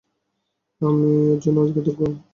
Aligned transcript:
আমি 0.81 1.09
এর 1.25 1.39
জন্য 1.43 1.57
কৃতজ্ঞ। 1.75 2.01